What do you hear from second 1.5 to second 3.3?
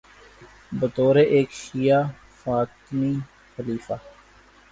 شیعہ فاطمی